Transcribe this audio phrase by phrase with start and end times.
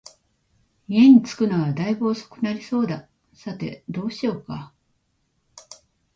[0.87, 4.73] 家に着くのは大分遅くなりそうだ、さて、どうしようか